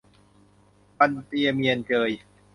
[0.97, 2.11] บันเตียเมียนเจย